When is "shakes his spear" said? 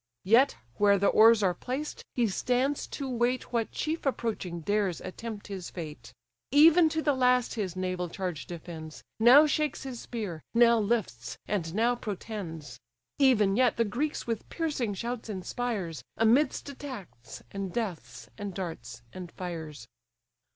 9.45-10.41